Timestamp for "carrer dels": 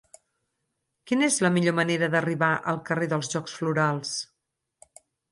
2.87-3.29